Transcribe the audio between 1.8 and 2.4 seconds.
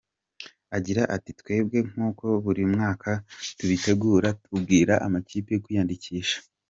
nk’uko